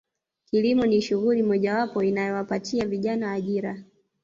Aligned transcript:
Kilimo 0.45 0.85
ni 0.85 1.01
shughuli 1.01 1.43
mojawapo 1.43 2.03
inayowapatia 2.03 2.87
vijana 2.87 3.31
ajira 3.31 3.77